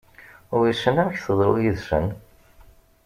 Wissen 0.59 0.99
amek 1.01 1.17
teḍru 1.23 1.53
yid-sen? 1.61 2.05